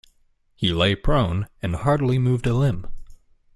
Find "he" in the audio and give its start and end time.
0.55-0.73